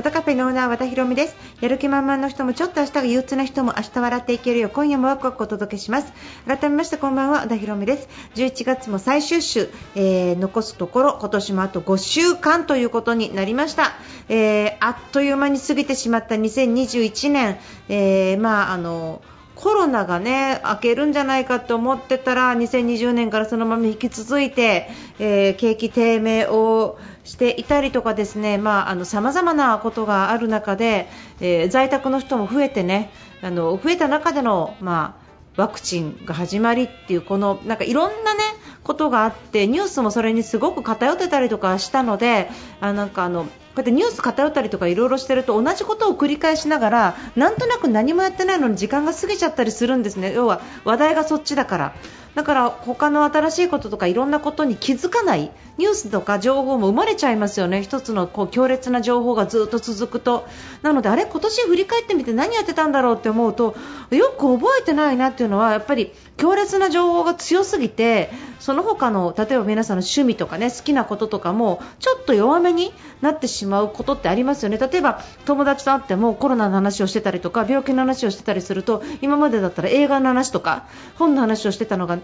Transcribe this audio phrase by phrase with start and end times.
[0.00, 1.36] 和田カフェのオーナー和田博美です。
[1.60, 4.68] やる気満々の人もちょっと明日が憂鬱な人も明日笑っていけるよ。
[4.68, 6.10] う今夜もワクワクお届けします。
[6.46, 8.08] 改めましてこんばんは和田博美です。
[8.34, 13.92] 11月も最終週、えー残すところ今年もあと5週間ということになりました、
[14.30, 17.58] えーあっという間に過ぎてしまった2021年、
[17.90, 19.20] えーまああの
[19.54, 31.08] コロナがね明けるんじゃないかと思ってたら2020年からそのまま引き続いて、えー景気低迷をしていたりとかですねまああの様々なことがある中で、
[31.40, 33.10] えー在宅の人も増えてね
[33.42, 35.16] あの増えた中でのま
[35.56, 38.40] あワクチンが始まりっていうこのなんかいろんなね
[38.90, 42.48] ことがあってニュースもそれにすごく偏ってたりとかしたので
[42.80, 50.32] あなんかあのこうやってニュース偏ったりとかいろいろしてると同じことを繰り返しながらなんとなく何もやってないのに時間が過ぎちゃったりするんですね。
[50.34, 51.94] 要は話題がそっちだから。
[52.34, 57.82] だから他の新しいこととかいろんなことに気づかないニュースとか情報も生まれちゃいますよね。
[57.82, 60.46] 一つのこう強烈な情報がずっと続くと。
[60.82, 63.76] なのであれ今年振り返ってみて何やってたんだろうって思うと
[64.10, 74.78] よく覚えてないなっていうのはやっぱり強烈な情報が強すぎてその他の例えば皆さんの趣味とかね好きなこととかもちょっと弱めになってしまうことってありますよね。
[74.78, 82.18] 例えば友達と会ってもコロナの話をしてたりとか病気の話をしてたりすると今までだったら映画の話とか本の話をしてたのが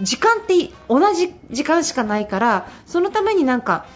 [0.00, 3.86] 時間って同じ時間しかないからそのためになんか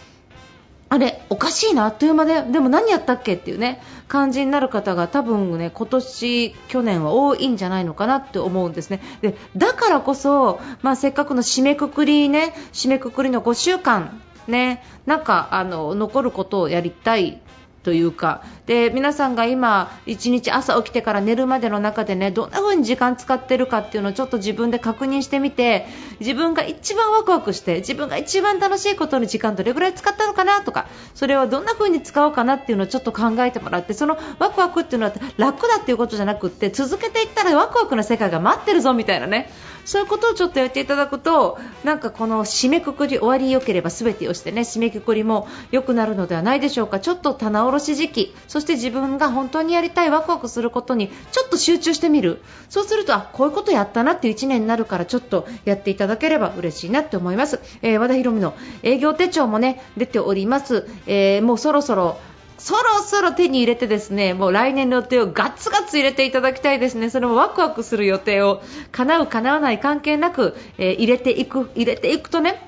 [0.93, 9.01] あれ、おかしいな、あっという間で、でも何やったっけっていうね、感じになる方が多分ね、今年、去年は多いんじゃないのかなって思うんですね。
[9.21, 17.41] で、だからこそ、まあせっかくの締めくくりね、締めくくりの5週間、ね、なんか、あの、残ることをやりたい
[17.83, 18.43] というか。
[18.65, 25.85] で皆さんが今、1日朝起きてから寝るまでの中でねどんな風に時間使ってるかっていうのをちょっと自分で確認してみて
[26.19, 39.49] 自分が一番ワクワクして自分が一番楽しいことに時間どれぐらい使ったのかなとかそれをどんな風に使おうかなっていうのをちょっと考えてもらってそのワクワクっていうのは楽だっていうことじゃなくって続けていったらワクワクな世界が待ってるぞみたいなね。
[39.85, 46.99] そういうことをちょっとやっていただくとなんかこの締めくくり終わり良ければ全てをしてね締めくくりも良くなるのではないでしょうか。
[46.99, 52.41] ちょっと棚し時期そして自分が本当にやりたいワクワクすることにちょっと集中してみる。
[52.69, 62.17] そうするとあこういうことやったなっていう1年になるからちょっとやっていただければ嬉しいなって思います、えー和田博美の営業手帳もね出ております、えーもうそろそろ
[62.57, 67.09] そろそろ手に入れてですねもう来年の予定をガツガツ入れていただきたいですね。
[67.09, 72.61] それもワクワクする予定を叶う叶わない関係なく、えー入れていく入れていくとね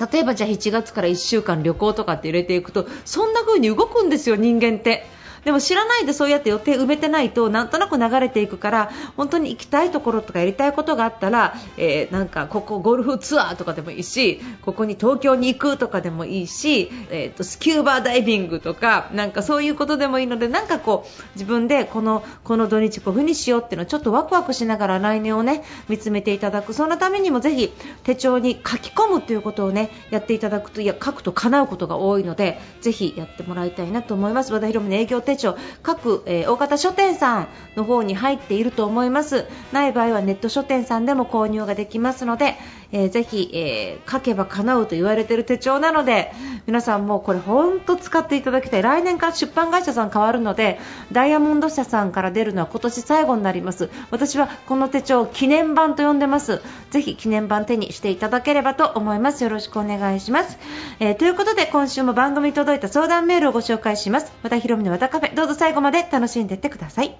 [0.00, 5.06] 例えばじゃあ7月から1週間旅行とかって入れていくとそんな風に動くんですよ、人間って。
[5.44, 26.72] でも知らないでそうやって予定埋めてないとなんとなく流れていくから本当に行きたいところとかやりたいことがあったら、えーなんかここゴルフツアーとかでもいいしここに東京に行くとかでもいいし、えーとスキューバーダイビングとかなんかそういうことでもいいのでなんかこう自分でこのこの土日こういうふうにしようっていうのをちょっとワクワクしながら来年をね見つめていただく。
[26.74, 27.72] そのためにもぜひ
[28.04, 34.52] 手帳に書き込むということをねやっていただくといや書くと叶うことが多いのでぜひやってもらいたいなと思います。
[34.52, 39.46] 和田博美の営業手帳各、えー大型書店さんの方に入っていると思います。
[39.72, 42.56] ない場合はネット書店さんでも購入ができますので、
[42.92, 46.32] えーぜひ、えー書けば叶うと言われている手帳なので
[46.66, 48.82] 皆さんもこれ本当使っていただきたい。
[48.82, 50.78] 来年から出版会社さん変わるので
[51.12, 53.90] ダイヤモンド社さんから出るのは今年最後になります。
[54.10, 56.60] 私はこの手帳を記念版と呼んでます。
[56.90, 59.44] ぜひ記念版手にしていただければと思います。
[59.44, 60.58] よろしくお願いします、
[60.98, 64.32] えーということで今週も番組に届いた相談メールをご紹介します。
[64.42, 67.14] 和田博美の和田カフェどうぞ最後まで楽しんでいってください。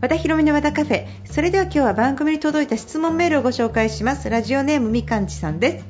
[0.00, 1.06] 和田博美の和田カフェ。
[1.24, 4.28] それでは今日は番組に届いた質問メールをご紹介します。
[4.28, 5.84] ラジオネームみかんちさんです。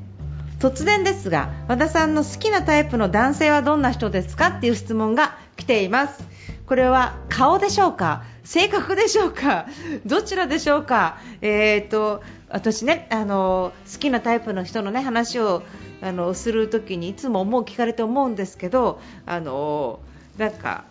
[0.60, 6.22] 突然ですが和田さんの好きなタイプの男性はどんな人ですかっていう質問が来ています。
[6.66, 8.24] これは顔でしょうか？
[8.44, 9.66] 性格でしょうか？
[10.04, 11.18] どちらでしょうか？
[11.40, 12.22] えーと
[12.54, 15.62] 私ねあの好きなタイプの人のね話を
[16.00, 19.98] あのするときにいつも思う聞かれて思うんですけどあの
[20.38, 20.84] なんか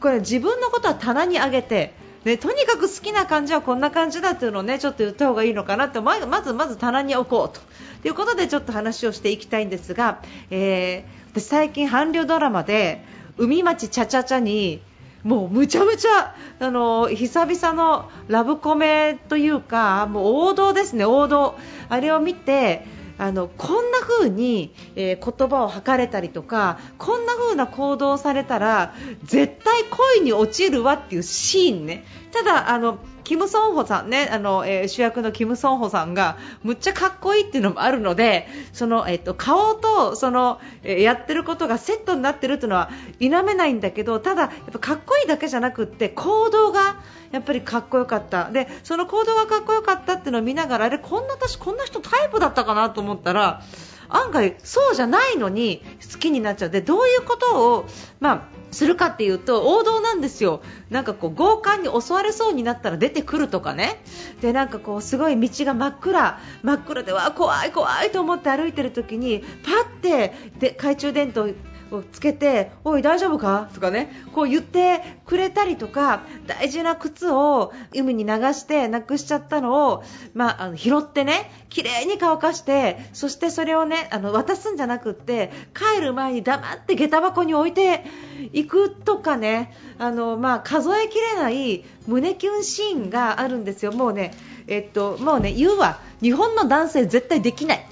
[0.00, 7.60] これ自分のことは棚に上げて、ね、とにかく好きな感じはこんな感じだっていうのをねちょっと言った方がいいのかなってままずまず棚に置こうと。
[8.04, 13.04] いうことでちょっと話をしていきたいんですが、えー私最近韓流ドラマで
[13.36, 14.80] 海町ちゃちゃちゃに
[15.24, 21.56] もうむちゃむちゃあの久々のラブコメというかもう王道ですね、王道。
[21.88, 22.86] あれを見て
[23.18, 28.94] あのこんな風に、えー、言葉を吐かれたりとかこんな風な行動をされたら
[29.24, 29.84] 絶対
[30.16, 32.04] 恋に落ちるわっていうシーンね。
[32.32, 32.98] ただあの
[33.28, 42.88] キム・ソンホさんね、あの、えー、主役のキム・ソンホさんがむっちゃかっこいいっていうのもあるので、その、えっ、と、顔と、その、えー、やってることがセットになってるっていうのは
[43.20, 46.96] 否めないんだけど、ただ、やっぱかっこいいだけじゃなくって、行動が
[47.30, 48.50] やっぱりかっこよかった。
[48.50, 53.60] で、その行動がかっこよかったっていうのを見ながら、あれ、こんな私、こんな人タイプだったかなと思ったら、
[54.08, 55.82] 案外そうじゃないのに
[56.12, 56.70] 好きになっちゃう。
[56.70, 57.86] でどういうことを、
[58.20, 64.02] まあ、するかっていうと王道なんですよ、なんかこう強姦に襲われそうになったら出てくるとかね。
[64.40, 66.38] でなんかこうすごい道が真っ暗。
[66.62, 71.50] 真っ暗でわ怖い怖いと思って歩いてる時にパッてで懐中電灯
[71.90, 73.70] をつけておい、大丈夫か？
[73.74, 80.04] とかねこう言ってくれたりとか大事な靴を海に流してなくしちゃったのを、
[80.34, 88.04] まあ、あの拾ってね綺麗に乾かしてそしてそれをねあの渡すんじゃなくって帰る前に黙って下駄箱に置いて
[88.52, 93.92] いくとかねあの、まあ、数えきれない胸キュンシーンがあるんですよ。
[93.92, 94.32] もうね
[94.66, 95.98] えっと、もうね言うわ。
[96.20, 97.86] 日本の男性絶対できない。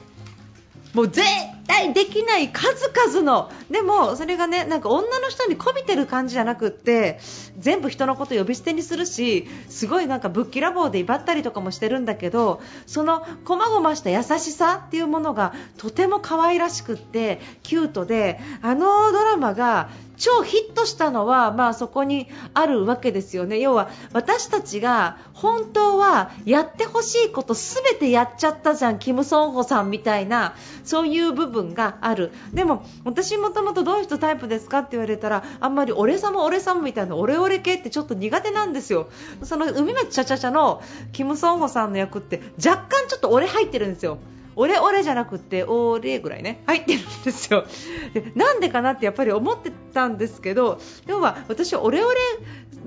[0.92, 1.26] もう絶
[1.66, 7.18] 対できない数々のでもそれがねなんか女の人に媚びてる感じじゃなくって
[7.58, 23.58] 全部人のこと呼び捨てにするしすごいなんかぶっきらぼうで威張ったりとかもしてるんだけどそのこまごました優しさっていうものがとても可愛らしくってキュートであのドラマが超ヒットしたのは、まあ、そこにあるわけですよね。
[23.58, 30.54] 要は私たちが本当はやってほしいこと全てやっちゃったじゃん、キム・ソンホさんみたいな
[30.84, 32.32] そういう部分がある。
[32.52, 39.08] でも私もともとどういう人タイプですかって言われたらあんまり俺様俺様みたいなオレオレ系ってちょっと苦手なんですよ。
[39.42, 44.18] その海町チャチャチャのキム・ソンホさんの役って若干ちょっと俺入ってるんですよ。
[44.56, 47.66] 俺俺じゃなくて俺ぐらいね入ってるんですよ
[48.14, 52.16] でなんでかなってやっぱり思ってたんですけど要は私はオレオレ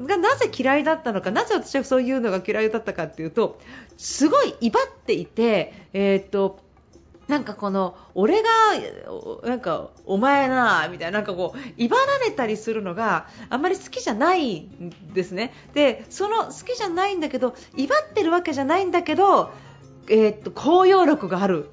[0.06, 3.60] がなぜ嫌いだったのかなぜ私はそういうのが嫌いだったかっていうと
[3.98, 6.60] すごい威張っていてえー、っと
[7.30, 8.50] なんかこの俺が
[9.44, 15.54] なんかお前なみたいななんかこう威張られたりするのがあんまり好きじゃないんですね。
[15.75, 19.51] でその好きじゃないんだけど威張ってるわけじゃないんだけど
[20.10, 21.70] えー、っと包容力がある。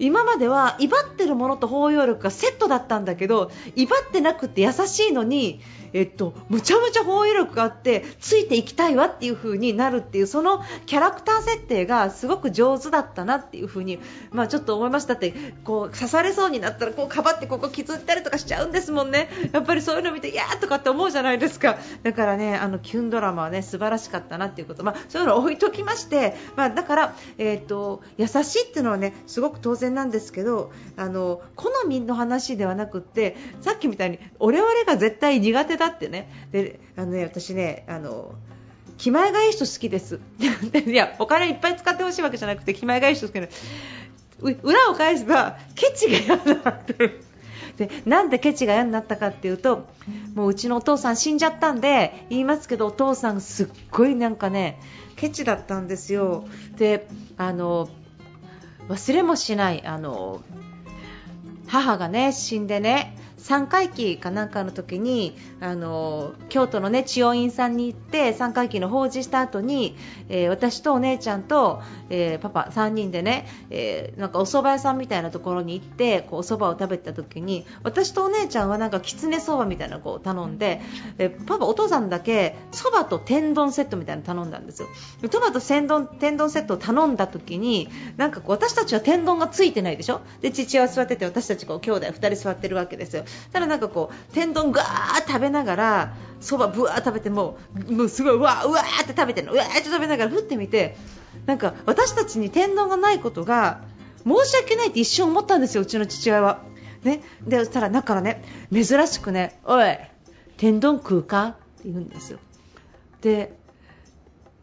[0.00, 5.60] 今までは威張ってるものと包容力がセットだったんだけど威張ってなくて優しいのに
[5.92, 13.98] えっと、むちゃむちゃ包囲力があってついていきたいわっていう風になるっていうそのキャラクター設定がすごく上手だったなっていう風に
[14.30, 15.32] まあちょっと思いましたって
[15.64, 19.28] こう刺されそうになったらこうかばってここ傷ったりとかしちゃうんですもんね。
[19.52, 21.78] やっぱりそういうの見ていやーとかって思うじゃないですか。
[22.02, 24.84] だからねあのキュンドラマはね素晴らしかったなっていうこと。
[24.84, 36.30] まあそういうのを置いときましてまあだからえっ、と優しいっていうのはねすごく当然なんですけどあの好みの話ではなくってさっきみたいにオレオレが絶対苦手だってね。
[36.52, 38.34] であのね私ねあの
[38.98, 40.20] 気前がいい人好きです。
[40.86, 43.48] いやお金いっぱい使ってほしいわけじゃなくて気前がいい人好きな
[44.62, 47.20] 裏を返せばケチが嫌になって
[47.78, 49.86] でなんでケチが嫌になったかっていうと
[50.34, 54.78] もううちのお父さん死んじゃったんで言いますけどお父さんすっごいなんかね
[55.16, 56.44] ケチだったんですよ。
[56.76, 57.88] であの
[58.88, 60.42] 忘れもしないあの
[61.66, 69.96] 母がね死んでね三回忌かなんかの時にあの京都のね千代院さんに行って三回忌の法事した後に、
[70.28, 80.80] えー、私とお姉ちゃんと、えー、パパ3人でね、えー、なんかお蕎麦屋さんみたいなところに行ってこうお蕎麦を食べた時に私とお姉ちゃんはなんかきつねそばみたいなのを頼んで、
[81.18, 84.88] えパパお父さんだけそばと天丼セットみたいなの頼んだんですよ。
[85.30, 90.20] トマト天丼天丼セットを頼んだ時になんか私たちは天丼がついてないでしょ？
[90.40, 97.58] で父親座ってて私たちこう兄弟2人座ってるわけですよただなんかこう天丼ガー食べながらそばぶわー食べても
[97.88, 100.96] もうすごいうわーうわーって食べてるのうわーって食べながら振ってみて
[101.46, 103.82] なんか私たちに天丼がないことが
[104.24, 106.62] 申し訳ないって一瞬思ったんですよ、うちの父親は。
[107.02, 109.98] ね、でそしたらだからね珍しくねおい
[110.58, 111.56] 天丼食うかって
[111.86, 112.38] 言うんですよ。
[113.22, 113.58] で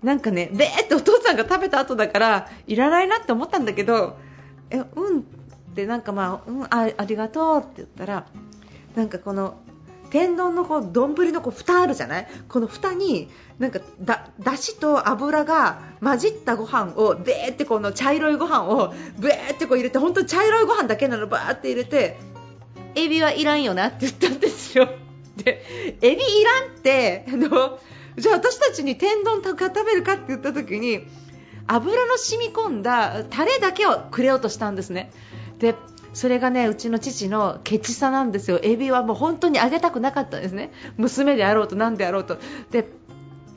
[0.04, 4.18] なんかね、べーってお父さんが食べた後だからいらないなって思ったんだけど
[4.70, 5.24] えうんっ
[5.76, 8.28] てなんかまあ、うん、あありがとうって言ったら
[8.98, 9.54] なんかこの
[10.10, 12.28] 天丼のこう丼のこう蓋あるじゃない？
[12.50, 22.18] この蓋になんかだだしと油が混じったご飯をべーってこの茶色いご飯をべーってこう入れて本当に茶色いご飯だけなのバーって入れて
[22.96, 24.90] エビはいらんよなって言ったんですよ。
[25.38, 25.64] で
[26.02, 27.80] エビいらんってあの
[28.18, 31.06] じゃあ私たちに天丼食べるかって言った時に
[31.68, 35.12] 油の染み込んだタレだけをくれようとしたんですね。
[35.60, 35.76] で
[36.14, 42.38] それがねうちの父のケチさなんですよ、エビはもう本当にあげたくなかったんですね、娘であろうと何であろうと。
[42.72, 42.88] で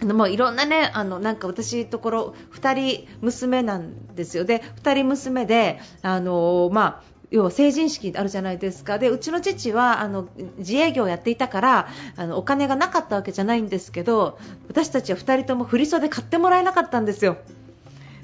[0.05, 10.29] もういろんなねあのなんか私ところ2人娘なんですよで2人娘であのまあ要は成人式あるじゃないですかでうちの父はあの
[10.59, 14.39] 自営業をやっていたからあのお金がなかったわけじゃないんですけど
[14.69, 17.37] 私たちは2人とも振り袖買ってもらえなかったんですよ。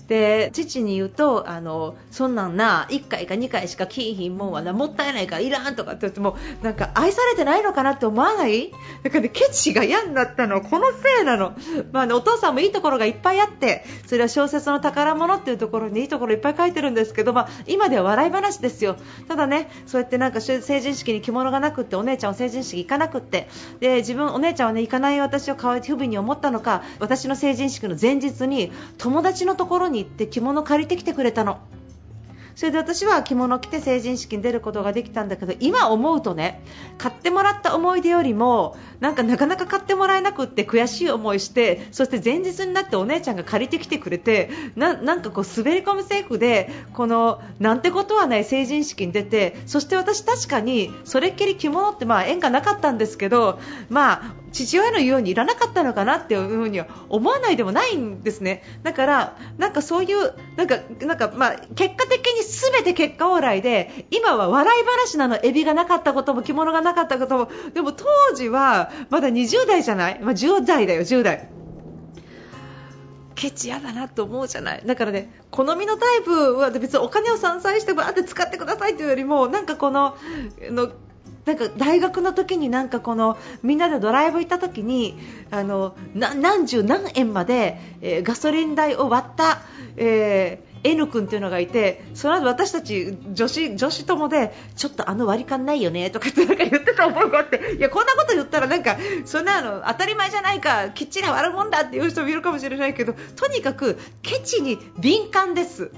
[0.09, 8.73] で父に言うとあのそんなんな1回か2回しか金品もんはなもったいないからいらんとかって言ってもなんか愛されてないのかなって思わない？
[9.03, 10.61] だから、ね、ケチが嫌になったの。
[10.61, 11.55] このせいなの、
[11.93, 18.97] まあね、お父さんもいいところがいっぱいあってそれは小説の宝物っていうところにいいところいっぱい書いてるんですけど、まあ、今では笑い話ですよ。
[19.29, 23.49] ただねそうやってなんか成人式に着物がなくってお姉ちゃんは成人式行かなくって
[23.81, 31.59] で自分お姉ちゃんはね行かない私を可愛い不憫に思ったのか私の成人式の前日に友達のところにに行って着物借りてきてくれたの。
[32.57, 36.63] それで私は着物着て成人式に出ることができたんだけど今思うとね
[36.97, 53.59] 買ってもらった思い出よりもなんかなかなか買ってもらえなくって悔しい思いしてそして前日になってお姉ちゃんが借りてきてくれてなんかこう滑り込むセーフでこのなんてことはない成人式に出てそして私確かにそれっきり着物ってまあ縁がなかったんですけど
[53.91, 54.35] まあ
[54.65, 58.63] 父親のようにいらなかったのかなっていうふうには思わないでもないんですね。
[58.83, 71.49] だからなんかそういうなんかなんかまあ結果的に全て結果往来で今は笑い話なのエビがなかったことも着物がなかったこともでも当時はまだ20代じゃない、まあ、10代だよ10代。
[73.35, 74.83] ケチ嫌だなと思うじゃない？
[74.87, 80.17] だからね好みのタイプは別にお金を散財してバーって使ってくださいというよりもなんかこの
[80.71, 80.91] の
[81.47, 85.17] なんか大学の時になんかこのみんなでドライブ行った時に
[85.51, 89.63] あの何十何円まで、えー、ガソリン代を割った、
[89.97, 105.91] えー N 君っていうのがいてその後私たち女子女子友でちょっとあの割り勘ないよねとかってなんか言ってた覚えがあっていやこんなこと言ったらなんかそんなの当たり前じゃないかきっちり割るもんだっていう人もいるかもしれないけどとにかくケチに敏感です。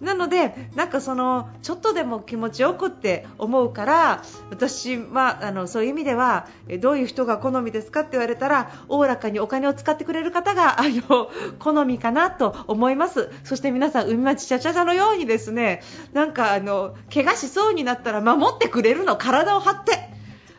[0.00, 6.48] なので、なんかそのちょっとでも気持ちよくって思うから私はあのそういう意味では
[6.80, 13.30] どういう人が好みですかって言われたらおおらかにお金を使ってくれる方があの好みかなと思います。
[13.44, 20.16] そして皆さん海町ちゃちゃちゃのようにですねなんかあの怪我しそうになったら守ってくれるの体を張って。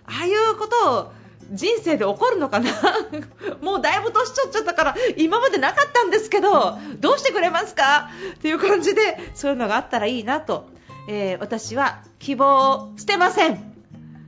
[0.08, 1.12] ああいうことを
[1.52, 2.70] 人生で起こるのかな？
[3.62, 8.10] もうだいぶ年取っちゃったから今までなかったんですけどどうしてくれますか？
[8.36, 10.68] っていう感じでそういうのがあったらいいなと、
[11.10, 13.74] えー、私は希望を捨てません。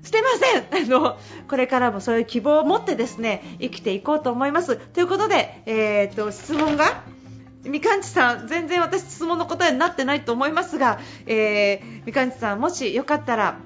[0.01, 0.87] 捨てません！
[0.87, 1.17] あの
[1.49, 4.77] これからもそういう希望を持ってですね生きていこうと思います。
[4.77, 7.01] ということで、えーと、質問が
[7.65, 13.57] みかんちさん全然私質問の答えになってないと思いますが、えー、みかんちさんもしよかったら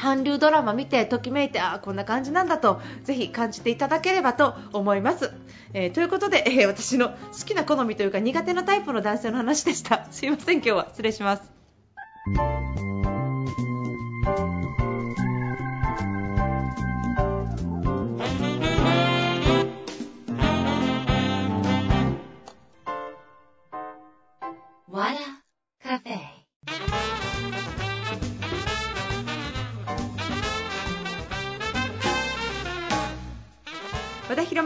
[0.00, 5.30] 韓流ドラマ見てときめいてあこんな感じなんだとぜひ感じていただければと思います。
[5.74, 7.14] えー、ということで、えー、私の好
[7.44, 10.06] きな好みというか苦手なタイプの男性の話でした。
[10.10, 11.52] すいません今日は失礼します。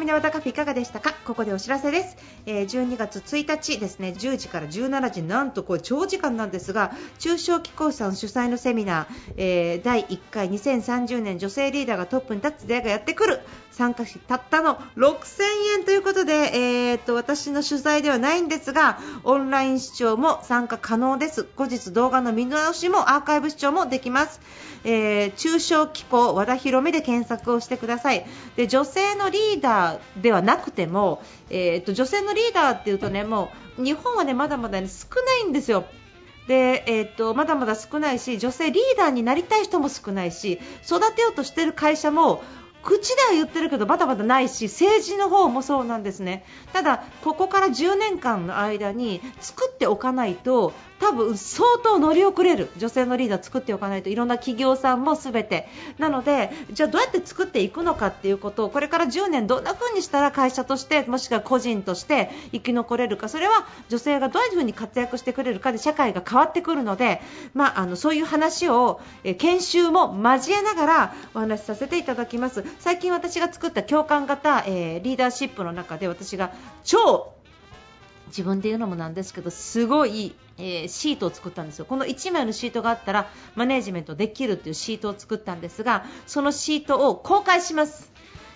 [0.05, 1.15] の和田カフェいかがでしたか？
[1.25, 9.07] ここでお知らせです、えー、12月1日ですね10時から17時なんとこれ長時間なんですが中小機構さん主催のセミナー、
[9.37, 13.41] えー、第1回2030年女性リーダーがトップに立つ出会いがやってくる。
[13.75, 15.43] 参加費たったの6000
[15.79, 21.45] 円ということで、えー、と私の取材ではないんですがオンライン視聴も参加可能です。
[21.57, 24.41] 後日動画の見直しもアーカイブ視聴もできます。
[24.85, 28.25] えー、中小機構和田広めで検索をしてください。
[28.55, 35.85] で女性のリーダーではなくても、えー、と女性のリーダーっていうとねもう日本はねまだまだ、ね、少ないんですよ。
[36.47, 42.43] で、えーと、まだまだ少ないし女性リーダーになりたい人も少ないし育てようとしている会社も
[42.83, 50.75] 口では言ってるけどまだまだないし政治の方もそうなんですねただここから10年間の間に作っておかないと
[51.05, 55.69] 多分相当乗り遅れる女性のリーダー作っておかないといろんな企業さんも全て。
[55.99, 63.29] なのでじゃあどうやって作っていくのかっていうことをこれから10年どんな風にしたら会社としてもしくは個人として生き残れるか。
[63.29, 67.21] それは女性がどういう風に活躍してくれるかで社会が変わってくるので、
[67.53, 69.01] まあ、あのそういう話を、
[69.39, 72.65] 研修も交えながらお話しさせていただきます。
[72.79, 77.34] 最近私が作った共感型、えー、リーダーシップの中で私が超
[78.29, 81.85] 自分で言うのもなんですけどすごい、えー、シートを作ったんですよ。
[81.85, 88.13] この1枚のシートがあったらマネージメントできるっていうシートを作ったんですがそのシートを公開します。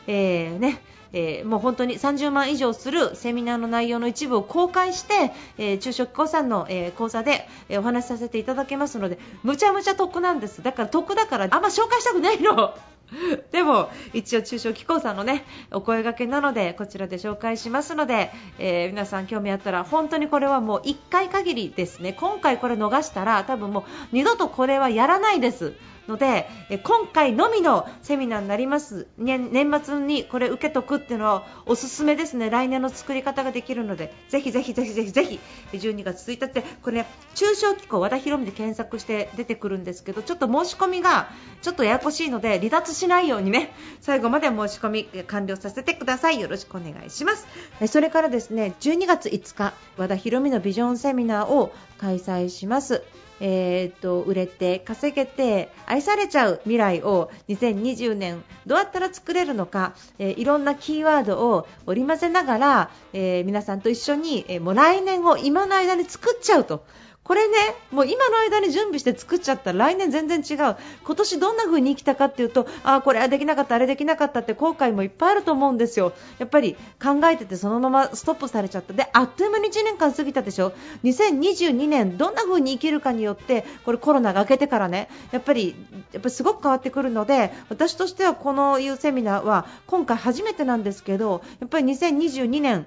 [0.07, 0.81] えー、ね
[1.13, 10.63] えー、もう本当に30万以上するセミナーの内容の一部を公開して、えー、中小企業さんの、えー、講座で、えお話しさせていただけますのでむちゃむちゃ得なんです。
[10.63, 12.75] だから得だからあんま紹介したくないの。
[13.53, 22.13] でも一応中小機構さんのねお声がけなのでこちらで紹介しますので、えー、皆さん興味あったら本当にこれはもう1回限りですね。
[22.13, 25.75] 今回これ逃したら多分もう二度とこれはやらないです。
[26.09, 26.49] ので
[26.83, 29.07] 今回のみのセミナーになります。
[29.19, 29.51] 年
[29.83, 32.51] 末にこれ受けとくっていうのはおすすめですね。
[32.51, 34.13] 来年の作り方ができるので。
[34.29, 35.41] ぜひぜひぜひぜひぜひ
[35.73, 41.29] 12月1日でこれ、ね、中小機構和田博美で検索して出てくるんですけどちょっと申し込みが
[41.63, 46.41] ちょっとややこしいので離脱しないようにね最後まで申し込み完了させてください。
[46.41, 47.47] よろしくお願いします。
[47.89, 53.03] それからですね12月5日和田博美のビジョンセミナーを開催します
[53.41, 66.85] えーと、売れて稼げて愛されちゃう未来を2020年どうやったら作れるのか、えー、いろんなキーワードを織り交ぜながら、えー、皆さんと一緒に、え、もう来年を今の間に作っちゃうと。
[67.29, 67.57] これね、
[67.91, 70.77] もう今の間に準備して作っちゃったら来年全然違う。
[71.05, 76.15] 今年どんな風に生きたかっていうと、ああ、これはできなかった、あれできなかったって後悔もいっぱいあると思うんですよ。
[76.39, 78.95] やっぱり考えててそのままストップされちゃった。
[78.95, 80.73] で、あっという間に1年間過ぎたでしょ。
[81.05, 85.77] 2022年どんな風に生きるかによって、これコロナが明けてからね、やっぱり、
[86.13, 92.87] やっぱすごく変わってくるので、私としてはこのいうセミナーは今回初めてなんですけど、やっぱり2022年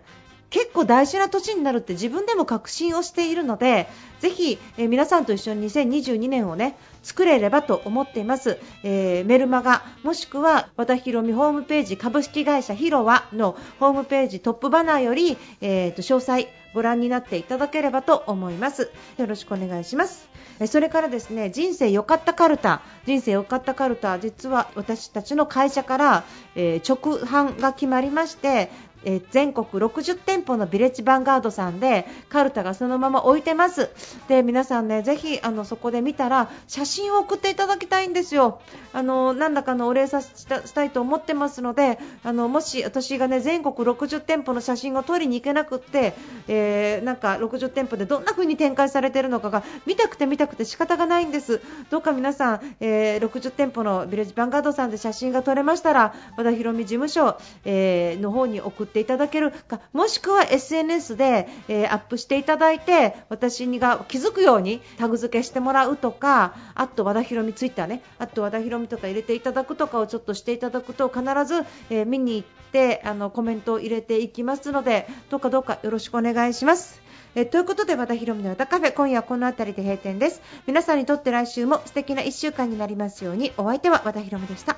[0.52, 3.88] 結構大事な年になるって自分でも確信をしているので
[4.20, 18.92] ぜひ、えー、皆さんと一緒に2022年をね作れればと思っています、えー、メルマガもしくは和田博美ホームページ株式会社ヒロワのホームページトップバナーより、えーと、詳細ご覧になっていただければと思います。
[19.18, 20.30] よろしくお願いします。
[20.68, 26.24] それからですね人生良かったカルタ人生良かったカルタ実は私たちの会社から、
[26.56, 28.70] えー、直販が決まりまして
[29.04, 33.90] えー、全国60店舗のビレッジヴァンガードさんでカルタがそのまま置いてます。
[34.28, 38.62] で皆さんねぜひあのそこで見たら写真を送っていただきたいんですよ。
[38.94, 46.14] あのなんだかのお礼さしたいと思ってますのであのもし私がね全国60店舗の写真を撮りに行けなくって、
[46.48, 51.62] えー、なんか60店舗でどんな風に展開されているのかが見たくて見たくて仕方がないんです。
[51.90, 77.02] どうか皆さん、えー、60店舗のビレッジヴァンガードさんで写真が撮れましたら和田博美事務所、えー、の方に送ってっていただけるかもしくは SNS で、えー、アップしていただいて私にが気づくようにタグ付けしてもらうとかあと和田ヒロミツイッターねあと和田ヒロミとか入れていただくとかをちょっとしていただくと必ず、えー、見に行ってあのコメントを入れていきますのでどうかどうかよろしくお願いします。
[77.34, 80.42] えということで和田ヒロミの和田カフェ今夜はこの辺りで閉店です。
[80.68, 83.54] 皆さんにとって来週も素敵な1週間になりますように。
[83.58, 84.76] お相手は和田ヒロミでした。